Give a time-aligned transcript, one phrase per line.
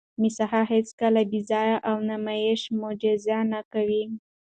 [0.21, 4.03] مسیحا هیڅکله بېځایه او نمایشي معجزه نه کوي.